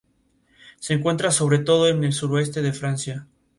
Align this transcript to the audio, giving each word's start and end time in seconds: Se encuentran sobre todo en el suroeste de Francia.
Se 0.79 0.95
encuentran 0.95 1.31
sobre 1.31 1.59
todo 1.59 1.87
en 1.87 2.03
el 2.03 2.11
suroeste 2.11 2.63
de 2.63 2.73
Francia. 2.73 3.27